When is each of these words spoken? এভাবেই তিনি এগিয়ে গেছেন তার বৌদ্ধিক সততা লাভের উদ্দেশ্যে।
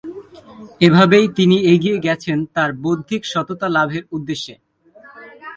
এভাবেই 0.81 1.25
তিনি 1.37 1.57
এগিয়ে 1.73 1.97
গেছেন 1.97 2.37
তার 2.55 2.69
বৌদ্ধিক 2.83 3.21
সততা 3.31 3.67
লাভের 3.75 4.03
উদ্দেশ্যে। 4.11 4.53